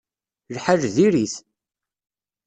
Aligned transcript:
Lḥal 0.55 0.81
diri-t. 0.95 1.35